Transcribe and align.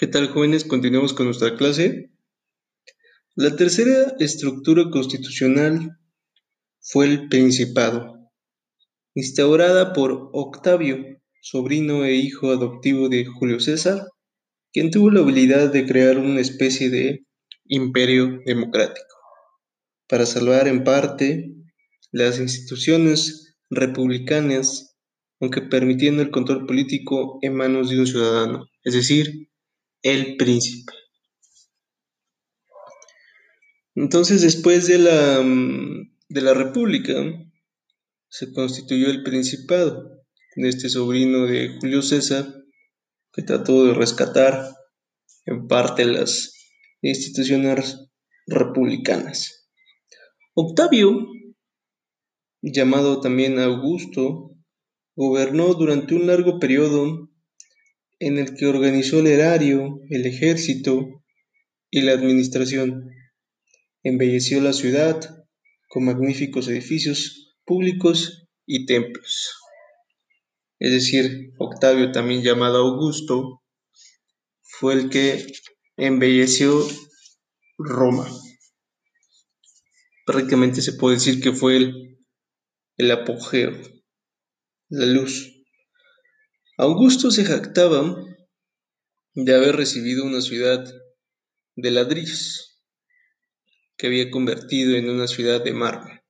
¿Qué 0.00 0.06
tal 0.06 0.28
jóvenes? 0.28 0.64
Continuamos 0.64 1.12
con 1.12 1.26
nuestra 1.26 1.56
clase. 1.56 2.12
La 3.34 3.56
tercera 3.56 4.14
estructura 4.20 4.90
constitucional 4.92 5.98
fue 6.78 7.06
el 7.06 7.28
Principado, 7.28 8.30
instaurada 9.16 9.92
por 9.92 10.30
Octavio, 10.32 11.04
sobrino 11.42 12.04
e 12.04 12.14
hijo 12.14 12.52
adoptivo 12.52 13.08
de 13.08 13.24
Julio 13.24 13.58
César, 13.58 14.06
quien 14.72 14.92
tuvo 14.92 15.10
la 15.10 15.18
habilidad 15.18 15.72
de 15.72 15.84
crear 15.84 16.16
una 16.16 16.38
especie 16.38 16.90
de 16.90 17.26
imperio 17.64 18.38
democrático, 18.46 19.16
para 20.08 20.26
salvar 20.26 20.68
en 20.68 20.84
parte 20.84 21.56
las 22.12 22.38
instituciones 22.38 23.56
republicanas, 23.68 24.96
aunque 25.40 25.60
permitiendo 25.60 26.22
el 26.22 26.30
control 26.30 26.66
político 26.66 27.40
en 27.42 27.56
manos 27.56 27.90
de 27.90 27.98
un 27.98 28.06
ciudadano, 28.06 28.68
es 28.84 28.94
decir, 28.94 29.47
el 30.02 30.36
príncipe. 30.36 30.92
Entonces, 33.94 34.42
después 34.42 34.86
de 34.86 34.98
la, 34.98 35.42
mm, 35.42 36.14
de 36.28 36.40
la 36.40 36.54
República, 36.54 37.14
se 38.28 38.52
constituyó 38.52 39.10
el 39.10 39.22
Principado 39.22 40.22
de 40.54 40.68
este 40.68 40.88
sobrino 40.88 41.46
de 41.46 41.76
Julio 41.80 42.02
César, 42.02 42.46
que 43.32 43.42
trató 43.42 43.86
de 43.86 43.94
rescatar 43.94 44.74
en 45.46 45.66
parte 45.66 46.04
las 46.04 46.54
instituciones 47.02 47.98
republicanas. 48.46 49.68
Octavio, 50.54 51.26
llamado 52.60 53.20
también 53.20 53.58
Augusto, 53.58 54.56
gobernó 55.14 55.74
durante 55.74 56.14
un 56.14 56.26
largo 56.26 56.58
periodo 56.58 57.27
en 58.20 58.38
el 58.38 58.54
que 58.54 58.66
organizó 58.66 59.20
el 59.20 59.28
erario, 59.28 60.00
el 60.10 60.26
ejército 60.26 61.22
y 61.90 62.02
la 62.02 62.12
administración. 62.12 63.10
Embelleció 64.02 64.60
la 64.60 64.72
ciudad 64.72 65.46
con 65.88 66.04
magníficos 66.04 66.68
edificios 66.68 67.56
públicos 67.64 68.48
y 68.66 68.86
templos. 68.86 69.54
Es 70.78 70.92
decir, 70.92 71.52
Octavio, 71.58 72.12
también 72.12 72.42
llamado 72.42 72.78
Augusto, 72.78 73.62
fue 74.62 74.94
el 74.94 75.10
que 75.10 75.44
embelleció 75.96 76.86
Roma. 77.78 78.28
Prácticamente 80.24 80.82
se 80.82 80.92
puede 80.92 81.16
decir 81.16 81.40
que 81.40 81.52
fue 81.52 81.76
el, 82.96 83.10
apogeo, 83.10 83.72
la 84.88 85.06
luz. 85.06 85.57
Augusto 86.80 87.32
se 87.32 87.44
jactaba 87.44 88.24
de 89.34 89.52
haber 89.52 89.74
recibido 89.74 90.24
una 90.24 90.40
ciudad 90.40 90.88
de 91.74 91.90
ladrillos 91.90 92.80
que 93.96 94.06
había 94.06 94.30
convertido 94.30 94.94
en 94.94 95.10
una 95.10 95.26
ciudad 95.26 95.60
de 95.64 95.72
mármol. 95.72 96.22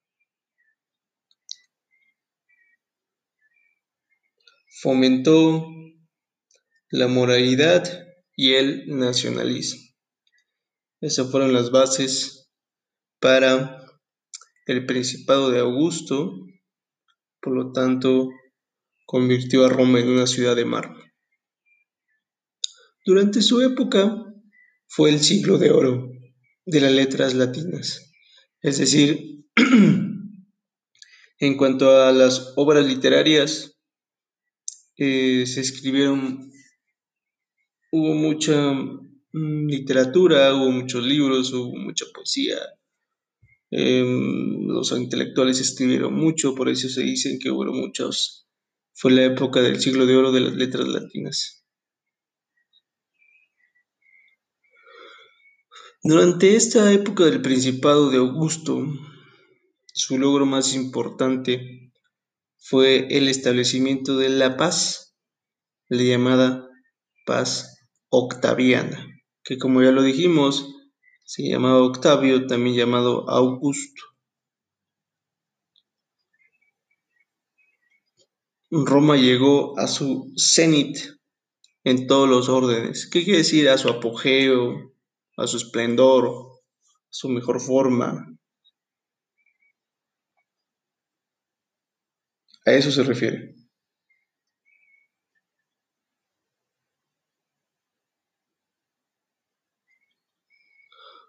Fomentó 4.81 5.67
la 6.89 7.09
moralidad 7.09 8.07
y 8.35 8.55
el 8.55 8.87
nacionalismo. 8.97 9.83
Esas 11.03 11.31
fueron 11.31 11.53
las 11.53 11.71
bases 11.71 12.49
para 13.21 13.85
el 14.65 14.87
Principado 14.87 15.51
de 15.51 15.61
Augusto, 15.61 16.33
por 17.43 17.55
lo 17.55 17.71
tanto, 17.73 18.31
convirtió 19.09 19.65
a 19.65 19.71
Roma 19.71 20.01
en 20.01 20.11
una 20.11 20.27
ciudad 20.27 20.55
de 20.55 20.67
mármol. 20.67 21.11
Durante 23.07 23.41
su 23.41 23.63
época 23.63 24.23
fue 24.87 25.09
el 25.09 25.21
siglo 25.21 25.57
de 25.57 25.71
oro 25.71 26.11
de 26.67 26.81
las 26.83 26.93
letras 26.93 27.33
latinas, 27.33 28.13
es 28.61 28.77
decir, 28.77 29.47
en 31.39 31.57
cuanto 31.57 32.03
a 32.03 32.13
las 32.13 32.53
obras 32.57 32.85
literarias, 32.85 33.81
eh, 34.99 35.47
se 35.47 35.63
escribieron, 35.63 36.53
hubo 37.91 38.13
mucha 38.13 38.75
mm, 38.75 39.69
literatura, 39.69 40.55
hubo 40.55 40.71
muchos 40.71 41.03
libros, 41.03 41.51
hubo 41.55 41.75
mucha 41.79 42.05
poesía, 42.13 42.59
em, 43.71 44.67
los 44.67 44.93
intelectuales 44.93 45.61
escribieron 45.61 46.13
mucho, 46.13 46.55
por 46.55 46.69
eso 46.69 46.91
se 46.91 47.01
dicen 47.05 47.39
que 47.39 47.51
hubo 47.51 47.65
muchos 47.73 48.45
fue 49.01 49.13
la 49.13 49.25
época 49.25 49.61
del 49.61 49.81
siglo 49.81 50.07
de 50.07 50.17
oro 50.17 50.33
de 50.33 50.41
las 50.41 50.55
letras 50.55 50.89
latinas. 50.89 51.65
Durante 56.03 56.57
esta 56.57 56.93
época 56.93 57.25
del 57.25 57.41
Principado 57.41 58.11
de 58.11 58.19
Augusto, 58.19 58.85
su 59.95 60.19
logro 60.19 60.47
más 60.47 60.75
importante 60.75 61.93
fue 62.57 63.07
el 63.17 63.29
establecimiento 63.29 64.17
de 64.17 64.31
la 64.31 64.57
paz, 64.57 65.17
la 65.89 66.03
llamada 66.03 66.69
paz 67.25 67.79
octaviana, 68.09 69.07
que 69.45 69.59
como 69.59 69.81
ya 69.81 69.93
lo 69.93 70.03
dijimos, 70.03 70.75
se 71.25 71.49
llamaba 71.49 71.85
Octavio, 71.85 72.49
también 72.49 72.75
llamado 72.75 73.31
Augusto. 73.31 74.03
Roma 78.71 79.17
llegó 79.17 79.79
a 79.79 79.87
su 79.87 80.33
cenit 80.37 80.99
en 81.85 82.07
todos 82.07 82.29
los 82.29 82.49
órdenes. 82.49 83.09
¿Qué 83.11 83.25
quiere 83.25 83.39
decir? 83.39 83.69
A 83.69 83.79
su 83.79 83.89
apogeo, 83.89 84.95
a 85.37 85.47
su 85.47 85.57
esplendor, 85.57 86.27
a 86.27 87.09
su 87.09 87.29
mejor 87.29 87.61
forma. 87.61 88.27
A 92.67 92.73
eso 92.73 92.91
se 92.91 93.03
refiere. 93.03 93.55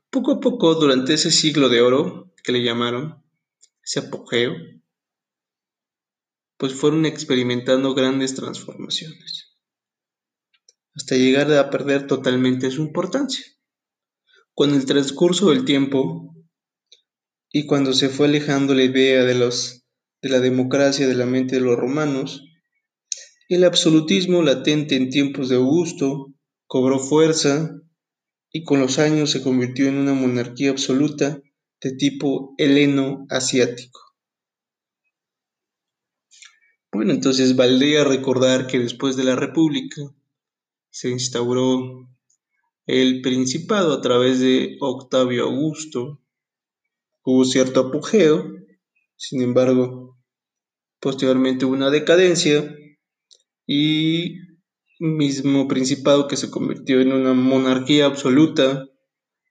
Poco 0.09 0.33
a 0.33 0.39
poco, 0.39 0.75
durante 0.75 1.13
ese 1.13 1.31
siglo 1.31 1.69
de 1.69 1.81
oro 1.81 2.33
que 2.43 2.51
le 2.51 2.63
llamaron, 2.63 3.23
ese 3.83 3.99
apogeo, 3.99 4.53
pues 6.59 6.73
fueron 6.73 7.05
experimentando 7.05 7.95
grandes 7.95 8.35
transformaciones, 8.35 9.55
hasta 10.93 11.15
llegar 11.15 11.51
a 11.53 11.69
perder 11.69 12.05
totalmente 12.05 12.69
su 12.69 12.81
importancia. 12.81 13.45
Con 14.53 14.73
el 14.73 14.85
transcurso 14.85 15.51
del 15.51 15.63
tiempo 15.63 16.35
y 17.49 17.65
cuando 17.65 17.93
se 17.93 18.09
fue 18.09 18.27
alejando 18.27 18.75
la 18.75 18.83
idea 18.83 19.23
de, 19.23 19.35
de 19.35 20.29
la 20.29 20.41
democracia 20.41 21.07
de 21.07 21.15
la 21.15 21.25
mente 21.25 21.55
de 21.55 21.61
los 21.61 21.77
romanos, 21.77 22.43
el 23.47 23.63
absolutismo 23.63 24.41
latente 24.41 24.97
en 24.97 25.09
tiempos 25.09 25.47
de 25.47 25.55
Augusto 25.55 26.33
cobró 26.67 26.99
fuerza 26.99 27.71
y 28.51 28.65
con 28.65 28.81
los 28.81 28.99
años 28.99 29.31
se 29.31 29.41
convirtió 29.41 29.87
en 29.87 29.95
una 29.95 30.13
monarquía 30.13 30.71
absoluta 30.71 31.41
de 31.79 31.95
tipo 31.95 32.53
heleno-asiático. 32.57 34.08
Bueno, 36.91 37.13
entonces 37.13 37.55
valdría 37.55 38.03
recordar 38.03 38.65
que 38.65 38.79
después 38.79 39.15
de 39.15 39.23
la 39.23 39.35
República 39.35 40.01
se 40.89 41.09
instauró 41.09 42.09
el 42.87 43.21
Principado 43.21 43.93
a 43.93 44.01
través 44.01 44.39
de 44.39 44.77
Octavio 44.79 45.43
Augusto. 45.43 46.19
Hubo 47.23 47.45
cierto 47.45 47.81
apogeo, 47.81 48.43
sin 49.15 49.43
embargo, 49.43 50.17
posteriormente 50.99 51.65
hubo 51.65 51.73
una 51.73 51.91
decadencia 51.91 52.75
y 53.67 54.37
mismo 54.99 55.67
Principado 55.67 56.27
que 56.27 56.37
se 56.37 56.49
convirtió 56.49 57.01
en 57.01 57.13
una 57.13 57.33
monarquía 57.33 58.07
absoluta 58.07 58.87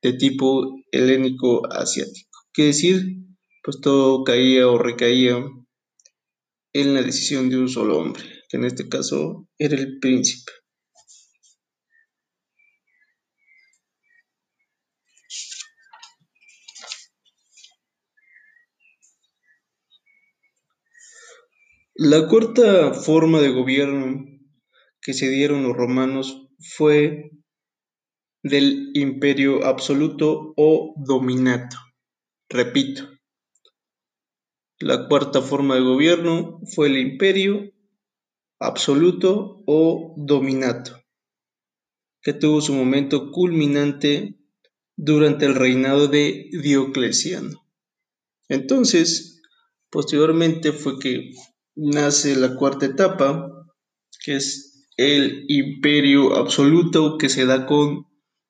de 0.03 0.13
tipo 0.15 0.75
helénico 0.91 1.73
asiático. 1.73 2.41
Quiere 2.53 2.69
decir, 2.69 3.17
pues 3.63 3.81
todo 3.81 4.25
caía 4.25 4.67
o 4.67 4.77
recaía 4.77 5.39
en 6.73 6.95
la 6.95 7.03
decisión 7.03 7.49
de 7.51 7.59
un 7.59 7.69
solo 7.69 7.99
hombre, 7.99 8.23
que 8.49 8.57
en 8.57 8.65
este 8.65 8.89
caso 8.89 9.49
era 9.59 9.77
el 9.77 9.99
príncipe. 9.99 10.53
La 21.95 22.29
cuarta 22.29 22.95
forma 22.95 23.41
de 23.41 23.51
gobierno 23.51 24.25
que 25.01 25.15
se 25.15 25.29
dieron 25.29 25.65
los 25.65 25.77
romanos 25.77 26.49
fue 26.61 27.33
del 28.45 28.93
imperio 28.95 29.65
absoluto 29.65 30.55
o 30.57 30.95
dominato. 30.97 31.77
Repito, 32.49 33.18
la 34.81 35.09
cuarta 35.09 35.43
forma 35.43 35.75
de 35.75 35.81
gobierno 35.81 36.61
fue 36.75 36.89
el 36.89 36.99
imperio 36.99 37.73
absoluto 38.61 39.63
o 39.67 40.15
dominato, 40.17 41.03
que 42.23 42.33
tuvo 42.33 42.61
su 42.61 42.75
momento 42.75 43.31
culminante 43.31 44.39
durante 44.97 45.47
el 45.47 45.55
reinado 45.55 46.09
de 46.09 46.49
Diocleciano. 46.63 47.67
Entonces, 48.49 49.43
posteriormente 49.91 50.73
fue 50.73 50.99
que 50.99 51.31
nace 51.75 52.37
la 52.37 52.57
cuarta 52.57 52.87
etapa, 52.87 53.51
que 54.25 54.37
es 54.37 54.87
el 54.97 55.45
imperio 55.49 56.37
absoluto 56.37 57.19
que 57.19 57.29
se 57.29 57.47
da 57.47 57.67
con 57.67 58.07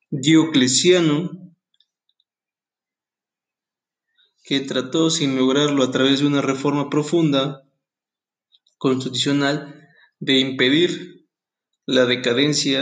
Diocleciano, 0.09 1.38
que 4.49 4.61
trató 4.61 5.11
sin 5.11 5.35
lograrlo 5.35 5.83
a 5.83 5.91
través 5.91 6.21
de 6.21 6.25
una 6.25 6.41
reforma 6.41 6.89
profunda 6.89 7.67
constitucional 8.79 9.87
de 10.19 10.39
impedir 10.39 11.27
la 11.85 12.07
decadencia 12.07 12.81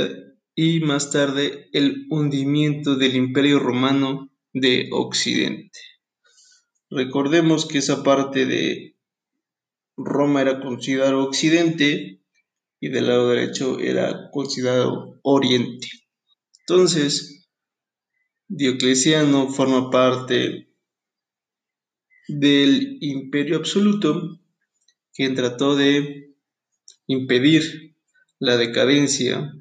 y 0.55 0.79
más 0.79 1.11
tarde 1.11 1.67
el 1.73 2.07
hundimiento 2.09 2.95
del 2.95 3.17
imperio 3.17 3.59
romano 3.59 4.31
de 4.53 4.87
Occidente. 4.93 5.77
Recordemos 6.89 7.65
que 7.65 7.79
esa 7.79 8.01
parte 8.01 8.45
de 8.45 8.95
Roma 9.97 10.43
era 10.43 10.61
considerado 10.61 11.21
Occidente 11.21 12.21
y 12.79 12.87
del 12.87 13.07
lado 13.07 13.31
derecho 13.31 13.77
era 13.79 14.29
considerado 14.31 15.19
Oriente. 15.21 15.89
Entonces, 16.61 17.49
Diocleciano 18.47 19.49
forma 19.49 19.89
parte 19.91 20.66
del 22.27 22.97
imperio 23.01 23.57
absoluto 23.57 24.39
quien 25.13 25.33
trató 25.35 25.75
de 25.75 26.35
impedir 27.07 27.95
la 28.39 28.57
decadencia 28.57 29.51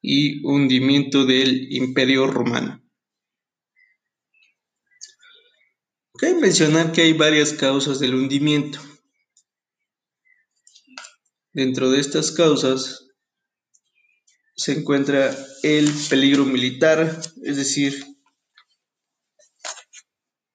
y 0.00 0.44
hundimiento 0.46 1.24
del 1.24 1.72
imperio 1.72 2.26
romano. 2.28 2.82
Cabe 6.18 6.34
mencionar 6.34 6.92
que 6.92 7.02
hay 7.02 7.12
varias 7.12 7.52
causas 7.52 7.98
del 7.98 8.14
hundimiento. 8.14 8.78
Dentro 11.52 11.90
de 11.90 12.00
estas 12.00 12.30
causas 12.30 13.08
se 14.54 14.72
encuentra 14.72 15.36
el 15.62 15.90
peligro 16.08 16.44
militar, 16.44 17.20
es 17.42 17.56
decir, 17.56 18.15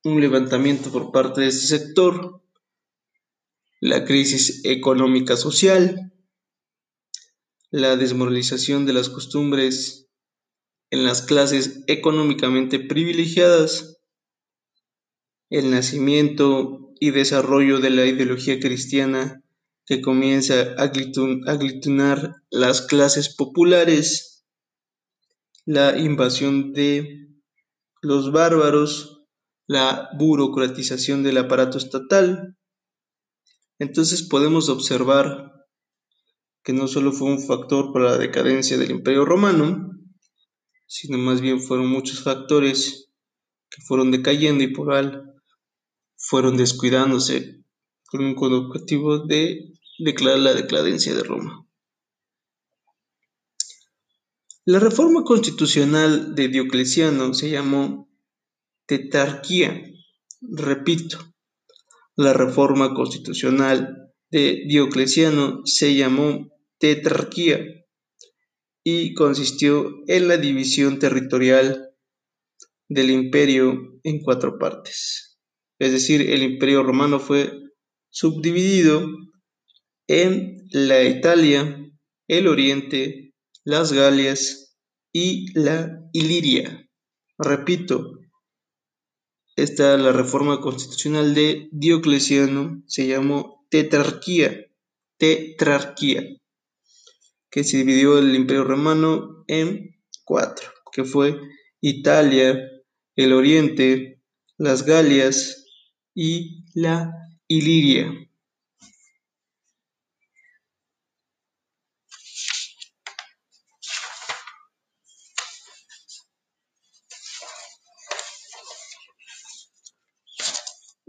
un 0.03 0.19
levantamiento 0.19 0.91
por 0.91 1.11
parte 1.11 1.41
de 1.41 1.47
este 1.47 1.67
sector, 1.77 2.41
la 3.79 4.05
crisis 4.05 4.61
económica 4.65 5.37
social, 5.37 6.13
la 7.69 7.95
desmoralización 7.95 8.85
de 8.85 8.93
las 8.93 9.09
costumbres 9.09 10.09
en 10.89 11.03
las 11.05 11.21
clases 11.21 11.83
económicamente 11.87 12.79
privilegiadas, 12.79 14.01
el 15.49 15.71
nacimiento 15.71 16.93
y 16.99 17.11
desarrollo 17.11 17.79
de 17.79 17.89
la 17.89 18.05
ideología 18.05 18.59
cristiana 18.59 19.43
que 19.85 20.01
comienza 20.01 20.75
a 20.77 20.83
aglutinar 20.83 22.43
las 22.49 22.81
clases 22.81 23.35
populares, 23.35 24.45
la 25.65 25.97
invasión 25.97 26.73
de 26.73 27.29
los 28.01 28.31
bárbaros, 28.31 29.20
la 29.71 30.09
burocratización 30.17 31.23
del 31.23 31.37
aparato 31.37 31.77
estatal. 31.77 32.57
Entonces 33.79 34.21
podemos 34.21 34.67
observar 34.67 35.65
que 36.61 36.73
no 36.73 36.89
solo 36.89 37.13
fue 37.13 37.29
un 37.29 37.41
factor 37.41 37.93
para 37.93 38.09
la 38.11 38.17
decadencia 38.17 38.77
del 38.77 38.91
imperio 38.91 39.23
romano, 39.23 39.89
sino 40.87 41.17
más 41.17 41.39
bien 41.39 41.61
fueron 41.61 41.87
muchos 41.87 42.21
factores 42.21 43.13
que 43.69 43.81
fueron 43.81 44.11
decayendo 44.11 44.61
y 44.61 44.73
por 44.73 44.93
al 44.93 45.35
fueron 46.17 46.57
descuidándose 46.57 47.63
con 48.09 48.25
un 48.25 48.35
objetivo 48.53 49.19
de 49.19 49.71
declarar 49.99 50.39
la 50.39 50.53
decadencia 50.53 51.15
de 51.15 51.23
Roma. 51.23 51.65
La 54.65 54.79
reforma 54.79 55.23
constitucional 55.23 56.35
de 56.35 56.49
Diocleciano 56.49 57.33
se 57.33 57.49
llamó 57.49 58.10
tetarquía. 58.99 59.83
Repito, 60.41 61.17
la 62.15 62.33
reforma 62.33 62.93
constitucional 62.93 64.11
de 64.29 64.63
Diocleciano 64.67 65.61
se 65.65 65.95
llamó 65.95 66.49
tetrarquía 66.79 67.63
y 68.83 69.13
consistió 69.13 69.91
en 70.07 70.27
la 70.27 70.37
división 70.37 70.99
territorial 70.99 71.91
del 72.89 73.11
imperio 73.11 73.99
en 74.03 74.21
cuatro 74.21 74.57
partes 74.57 75.31
es 75.81 75.91
decir, 75.91 76.29
el 76.29 76.43
imperio 76.43 76.83
romano 76.83 77.19
fue 77.19 77.51
subdividido 78.11 79.03
en 80.07 80.67
la 80.69 81.03
Italia, 81.03 81.75
el 82.27 82.47
Oriente, 82.47 83.33
las 83.63 83.91
Galias 83.91 84.77
y 85.11 85.51
la 85.59 85.99
Iliria. 86.13 86.87
Repito, 87.39 88.11
esta 89.63 89.97
la 89.97 90.11
reforma 90.11 90.59
constitucional 90.61 91.33
de 91.33 91.69
Diocleciano 91.71 92.83
se 92.87 93.07
llamó 93.07 93.65
tetrarquía, 93.69 94.67
tetrarquía, 95.17 96.23
que 97.49 97.63
se 97.63 97.77
dividió 97.77 98.17
el 98.19 98.35
imperio 98.35 98.63
romano 98.63 99.43
en 99.47 99.95
cuatro, 100.23 100.69
que 100.91 101.03
fue 101.03 101.39
Italia, 101.79 102.59
el 103.15 103.33
Oriente, 103.33 104.21
las 104.57 104.85
Galias, 104.85 105.61
y 106.13 106.65
la 106.73 107.13
Iliria. 107.47 108.11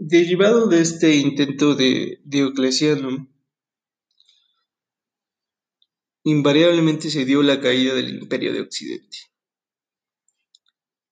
Derivado 0.05 0.67
de 0.67 0.81
este 0.81 1.15
intento 1.15 1.75
de 1.75 2.19
Diocleciano, 2.25 3.25
invariablemente 6.25 7.09
se 7.09 7.23
dio 7.23 7.41
la 7.41 7.61
caída 7.61 7.93
del 7.95 8.09
imperio 8.09 8.51
de 8.51 8.59
Occidente. 8.59 9.17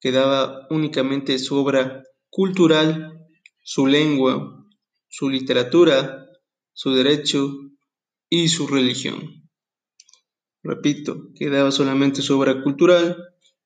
Quedaba 0.02 0.68
únicamente 0.70 1.40
su 1.40 1.56
obra 1.56 2.04
cultural 2.30 3.30
su 3.64 3.88
lengua, 3.88 4.68
su 5.08 5.30
literatura, 5.30 6.28
su 6.74 6.94
derecho 6.94 7.50
y 8.30 8.50
su 8.50 8.68
religión. 8.68 9.50
Repito, 10.64 11.30
quedaba 11.34 11.72
solamente 11.72 12.22
su 12.22 12.38
obra 12.38 12.62
cultural, 12.62 13.16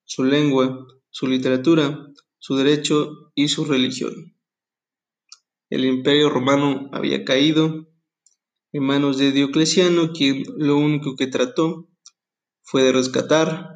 su 0.04 0.24
lengua, 0.24 0.86
su 1.10 1.26
literatura, 1.26 2.14
su 2.38 2.56
derecho 2.58 3.32
y 3.34 3.48
su 3.48 3.66
religión. 3.66 4.35
El 5.70 5.86
imperio 5.86 6.30
romano 6.30 6.90
había 6.92 7.26
caído 7.26 7.88
en 8.72 8.84
manos 8.84 9.18
de 9.18 9.32
Diocleciano, 9.32 10.12
quien 10.12 10.44
lo 10.58 10.78
único 10.78 11.16
que 11.16 11.28
trató 11.28 11.88
fue 12.62 12.84
de 12.84 12.92
rescatar 12.92 13.70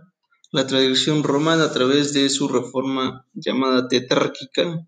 la 0.51 0.67
tradición 0.67 1.23
romana 1.23 1.65
a 1.65 1.71
través 1.71 2.13
de 2.13 2.29
su 2.29 2.47
reforma 2.47 3.25
llamada 3.33 3.87
tetrárquica, 3.87 4.87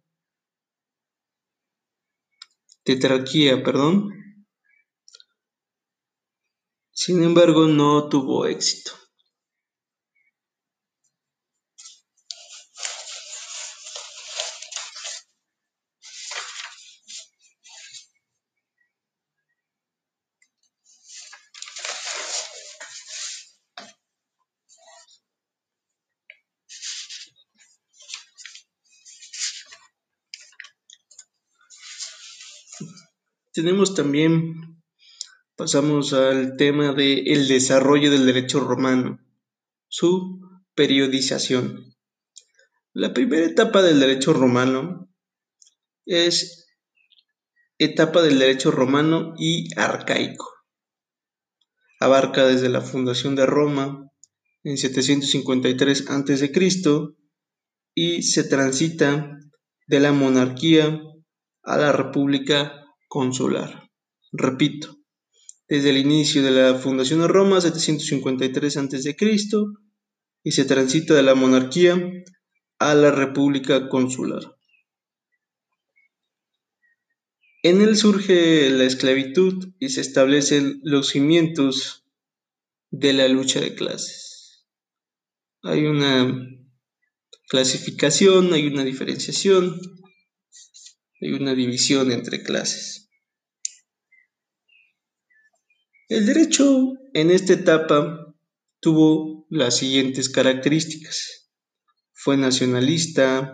tetrarquía, 2.84 3.64
perdón. 3.64 4.10
Sin 6.92 7.24
embargo, 7.24 7.68
no 7.68 8.10
tuvo 8.10 8.46
éxito. 8.46 9.01
Tenemos 33.54 33.96
también, 33.96 34.82
pasamos 35.58 36.14
al 36.14 36.56
tema 36.56 36.94
del 36.94 37.28
el 37.28 37.50
desarrollo 37.50 38.10
del 38.10 38.26
derecho 38.26 38.62
romano, 38.62 39.20
su 39.90 40.40
periodización. 40.74 41.94
La 42.94 43.14
primera 43.14 43.46
etapa 43.46 43.82
del 43.82 44.00
derecho 44.00 44.32
romano 44.32 45.10
es 46.06 46.70
etapa 47.78 48.22
del 48.22 48.40
derecho 48.40 48.72
romano 48.72 49.34
y 49.38 49.68
arcaico. 49.78 50.48
Abarca 52.00 52.46
desde 52.46 52.70
la 52.70 52.80
fundación 52.80 53.36
de 53.36 53.46
Roma 53.46 54.10
en 54.64 54.78
753 54.78 56.10
a.C. 56.10 56.52
y 57.96 58.24
se 58.24 58.44
transita 58.46 59.38
de 59.88 60.00
la 60.00 60.14
monarquía 60.14 61.02
a 61.64 61.78
la 61.78 61.92
república 61.92 62.81
consular. 63.12 63.92
Repito, 64.32 64.98
desde 65.68 65.90
el 65.90 65.98
inicio 65.98 66.42
de 66.42 66.52
la 66.52 66.76
fundación 66.76 67.20
de 67.20 67.28
Roma, 67.28 67.60
753 67.60 68.78
a.C., 68.78 69.16
y 70.44 70.52
se 70.54 70.64
transita 70.64 71.14
de 71.14 71.22
la 71.22 71.36
monarquía 71.36 72.02
a 72.80 72.96
la 72.96 73.12
república 73.12 73.90
consular. 73.90 74.56
En 77.64 77.82
él 77.82 77.98
surge 77.98 78.70
la 78.70 78.86
esclavitud 78.86 79.74
y 79.78 79.90
se 79.90 80.00
establecen 80.00 80.80
los 80.84 81.10
cimientos 81.10 82.06
de 82.92 83.12
la 83.12 83.28
lucha 83.28 83.60
de 83.60 83.76
clases. 83.76 84.66
Hay 85.64 85.84
una 85.84 86.48
clasificación, 87.50 88.54
hay 88.54 88.68
una 88.68 88.86
diferenciación, 88.86 89.80
hay 91.22 91.34
una 91.34 91.54
división 91.54 92.12
entre 92.12 92.44
clases. 92.44 93.10
El 96.10 96.26
derecho 96.26 96.94
en 97.14 97.32
esta 97.32 97.54
etapa 97.54 98.36
tuvo 98.80 99.46
las 99.50 99.78
siguientes 99.78 100.30
características. 100.30 101.50
Fue 102.12 102.38
nacionalista, 102.38 103.54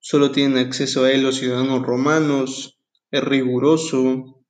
solo 0.00 0.32
tienen 0.32 0.58
acceso 0.58 1.04
a 1.04 1.12
él 1.12 1.22
los 1.22 1.36
ciudadanos 1.36 1.82
romanos, 1.82 2.78
es 3.10 3.24
riguroso, 3.24 4.44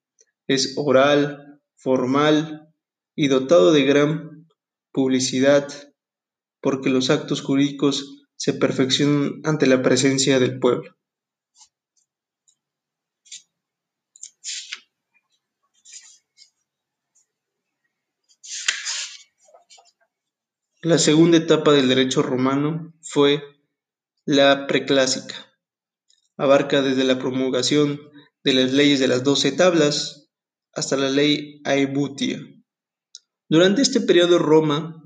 es 0.46 0.74
oral, 0.76 1.60
formal 1.76 2.72
y 3.14 3.28
dotado 3.28 3.72
de 3.72 3.84
gran 3.84 4.48
publicidad, 4.90 5.68
porque 6.60 6.90
los 6.90 7.10
actos 7.10 7.40
jurídicos 7.40 8.26
se 8.36 8.54
perfeccionan 8.54 9.40
ante 9.44 9.66
la 9.66 9.82
presencia 9.82 10.40
del 10.40 10.58
pueblo. 10.58 10.97
La 20.82 20.98
segunda 20.98 21.38
etapa 21.38 21.72
del 21.72 21.88
derecho 21.88 22.22
romano 22.22 22.94
fue 23.02 23.42
la 24.24 24.68
preclásica. 24.68 25.34
Abarca 26.36 26.82
desde 26.82 27.02
la 27.02 27.18
promulgación 27.18 27.98
de 28.44 28.54
las 28.54 28.72
leyes 28.72 29.00
de 29.00 29.08
las 29.08 29.24
doce 29.24 29.50
tablas 29.50 30.30
hasta 30.72 30.96
la 30.96 31.10
ley 31.10 31.60
Aebutia. 31.64 32.38
Durante 33.48 33.82
este 33.82 34.00
periodo 34.00 34.38
Roma 34.38 35.02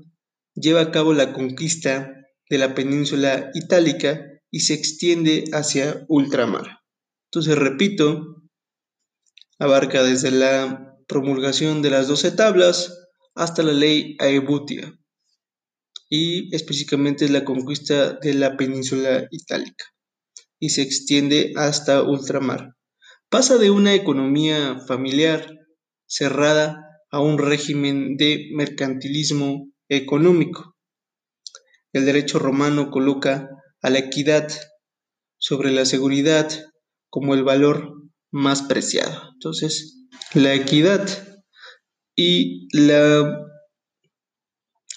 lleva 0.53 0.81
a 0.81 0.91
cabo 0.91 1.11
la 1.11 1.33
conquista 1.33 2.21
de 2.51 2.57
la 2.59 2.75
península 2.75 3.49
itálica 3.55 4.23
y 4.51 4.59
se 4.59 4.75
extiende 4.75 5.45
hacia 5.53 6.05
ultramar. 6.07 6.81
Entonces, 7.31 7.57
repito, 7.57 8.43
abarca 9.57 10.03
desde 10.03 10.29
la 10.29 10.99
promulgación 11.07 11.81
de 11.81 11.89
las 11.89 12.07
doce 12.07 12.29
tablas 12.29 13.09
hasta 13.33 13.63
la 13.63 13.73
ley 13.73 14.15
Aebutia 14.19 14.99
y 16.15 16.55
específicamente 16.55 17.27
la 17.27 17.43
conquista 17.43 18.13
de 18.13 18.35
la 18.35 18.55
península 18.55 19.25
itálica 19.31 19.85
y 20.59 20.69
se 20.69 20.83
extiende 20.83 21.53
hasta 21.55 22.03
ultramar. 22.03 22.75
Pasa 23.29 23.57
de 23.57 23.71
una 23.71 23.95
economía 23.95 24.79
familiar 24.87 25.49
cerrada 26.05 26.85
a 27.09 27.19
un 27.19 27.39
régimen 27.39 28.15
de 28.15 28.51
mercantilismo 28.53 29.71
económico. 29.89 30.75
El 31.93 32.05
derecho 32.05 32.37
romano 32.37 32.91
coloca 32.91 33.49
a 33.81 33.89
la 33.89 33.97
equidad 33.97 34.51
sobre 35.39 35.71
la 35.71 35.83
seguridad 35.83 36.47
como 37.09 37.33
el 37.33 37.43
valor 37.43 37.91
más 38.29 38.61
preciado. 38.61 39.31
Entonces, 39.33 40.05
la 40.35 40.53
equidad 40.53 41.09
y 42.15 42.67
la 42.77 43.49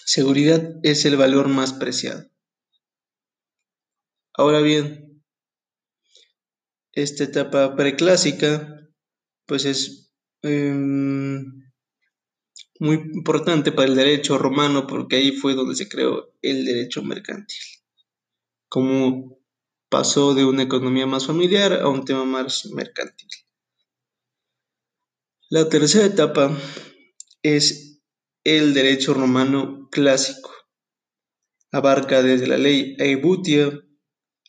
Seguridad 0.09 0.79
es 0.83 1.03
el 1.03 1.17
valor 1.17 1.49
más 1.49 1.73
preciado. 1.73 2.29
Ahora 4.33 4.61
bien, 4.61 5.21
esta 6.93 7.25
etapa 7.25 7.75
preclásica 7.75 8.87
pues 9.45 9.65
es 9.65 10.13
em, 10.43 11.61
muy 12.79 12.95
importante 12.95 13.73
para 13.73 13.89
el 13.89 13.95
derecho 13.95 14.37
romano 14.37 14.87
porque 14.87 15.17
ahí 15.17 15.33
fue 15.33 15.55
donde 15.55 15.75
se 15.75 15.89
creó 15.89 16.33
el 16.41 16.63
derecho 16.63 17.03
mercantil. 17.03 17.59
Como 18.69 19.41
pasó 19.89 20.33
de 20.33 20.45
una 20.45 20.63
economía 20.63 21.05
más 21.05 21.27
familiar 21.27 21.73
a 21.73 21.89
un 21.89 22.05
tema 22.05 22.23
más 22.23 22.65
mercantil. 22.67 23.27
La 25.49 25.67
tercera 25.67 26.05
etapa 26.05 26.57
es 27.43 27.86
el 28.47 28.73
derecho 28.73 29.13
romano 29.13 29.89
clásico. 29.91 30.53
Abarca 31.73 32.23
desde 32.23 32.47
la 32.47 32.57
ley 32.57 32.95
Aebutia 32.97 33.77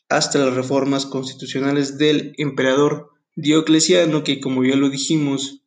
hasta 0.07 0.39
las 0.39 0.53
reformas 0.53 1.05
constitucionales 1.05 1.97
del 1.97 2.33
emperador 2.37 3.09
Diocleciano, 3.35 4.23
que 4.23 4.39
como 4.39 4.63
ya 4.63 4.77
lo 4.77 4.89
dijimos, 4.89 5.65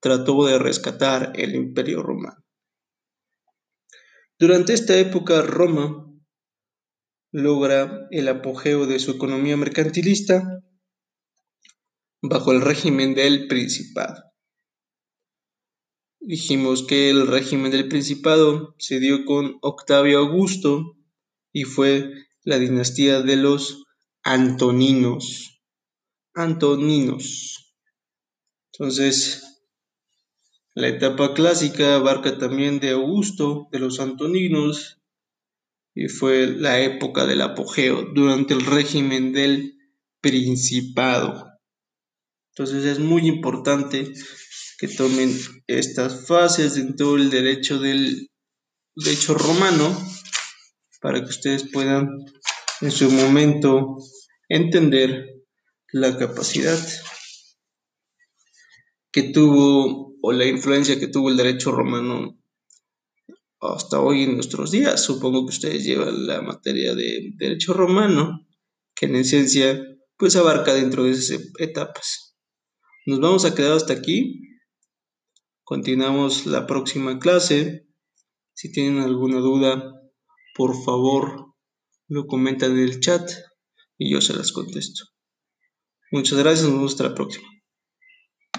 trató 0.00 0.44
de 0.44 0.58
rescatar 0.58 1.32
el 1.34 1.54
imperio 1.54 2.02
romano. 2.02 2.44
Durante 4.38 4.74
esta 4.74 4.98
época, 4.98 5.40
Roma 5.40 6.06
logra 7.30 8.06
el 8.10 8.28
apogeo 8.28 8.86
de 8.86 8.98
su 8.98 9.12
economía 9.12 9.56
mercantilista 9.56 10.60
bajo 12.20 12.52
el 12.52 12.60
régimen 12.60 13.14
del 13.14 13.48
Principado. 13.48 14.31
Dijimos 16.24 16.84
que 16.84 17.10
el 17.10 17.26
régimen 17.26 17.72
del 17.72 17.88
Principado 17.88 18.76
se 18.78 19.00
dio 19.00 19.24
con 19.24 19.58
Octavio 19.60 20.20
Augusto 20.20 20.96
y 21.52 21.64
fue 21.64 22.12
la 22.44 22.60
dinastía 22.60 23.22
de 23.22 23.34
los 23.34 23.86
Antoninos. 24.22 25.60
Antoninos. 26.32 27.74
Entonces, 28.72 29.42
la 30.74 30.86
etapa 30.86 31.34
clásica 31.34 31.96
abarca 31.96 32.38
también 32.38 32.78
de 32.78 32.90
Augusto, 32.90 33.66
de 33.72 33.80
los 33.80 33.98
Antoninos, 33.98 34.98
y 35.92 36.06
fue 36.06 36.46
la 36.46 36.80
época 36.80 37.26
del 37.26 37.40
apogeo 37.40 38.06
durante 38.14 38.54
el 38.54 38.64
régimen 38.64 39.32
del 39.32 39.76
Principado. 40.20 41.48
Entonces 42.52 42.84
es 42.84 43.00
muy 43.00 43.26
importante 43.26 44.12
que 44.82 44.88
tomen 44.88 45.38
estas 45.68 46.26
fases 46.26 46.74
dentro 46.74 47.14
del 47.14 47.30
derecho 47.30 47.78
del 47.78 48.28
derecho 48.96 49.32
romano 49.34 49.96
para 51.00 51.20
que 51.22 51.30
ustedes 51.30 51.70
puedan 51.72 52.08
en 52.80 52.90
su 52.90 53.08
momento 53.08 53.98
entender 54.48 55.44
la 55.92 56.18
capacidad 56.18 56.76
que 59.12 59.22
tuvo 59.22 60.16
o 60.20 60.32
la 60.32 60.46
influencia 60.46 60.98
que 60.98 61.06
tuvo 61.06 61.30
el 61.30 61.36
derecho 61.36 61.70
romano 61.70 62.36
hasta 63.60 64.00
hoy 64.00 64.24
en 64.24 64.34
nuestros 64.34 64.72
días. 64.72 65.00
Supongo 65.00 65.46
que 65.46 65.54
ustedes 65.54 65.84
llevan 65.84 66.26
la 66.26 66.42
materia 66.42 66.96
de 66.96 67.30
derecho 67.36 67.72
romano, 67.72 68.48
que 68.96 69.06
en 69.06 69.14
esencia 69.14 69.80
pues 70.16 70.34
abarca 70.34 70.74
dentro 70.74 71.04
de 71.04 71.12
esas 71.12 71.38
etapas. 71.60 72.36
Nos 73.06 73.20
vamos 73.20 73.44
a 73.44 73.54
quedar 73.54 73.76
hasta 73.76 73.92
aquí. 73.92 74.48
Continuamos 75.74 76.44
la 76.44 76.66
próxima 76.66 77.18
clase. 77.18 77.88
Si 78.52 78.70
tienen 78.70 79.02
alguna 79.02 79.38
duda, 79.38 80.02
por 80.54 80.74
favor, 80.84 81.54
lo 82.08 82.26
comentan 82.26 82.72
en 82.72 82.80
el 82.80 83.00
chat 83.00 83.26
y 83.96 84.12
yo 84.12 84.20
se 84.20 84.34
las 84.34 84.52
contesto. 84.52 85.04
Muchas 86.10 86.38
gracias, 86.38 86.64
nos 86.64 86.74
vemos 86.74 86.92
hasta 86.92 87.04
la 87.04 87.14
próxima. 87.14 87.48